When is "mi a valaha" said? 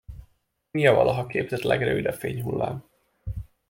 0.71-1.25